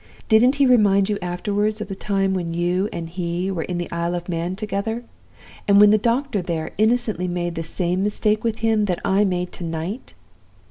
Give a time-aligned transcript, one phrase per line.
[0.27, 3.87] Didn't he remind you afterward of the time when you and he were in the
[3.91, 5.03] Isle of Man together,
[5.67, 9.51] and when the doctor there innocently made the same mistake with him that I made
[9.51, 10.15] to night?